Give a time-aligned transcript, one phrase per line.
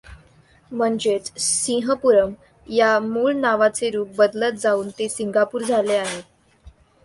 [0.71, 2.31] म्हणजेच सिंहपुरम
[2.67, 6.21] या मूळ नावाचे रूप बदलत जाऊन ते सिंगापूर झाले आहे.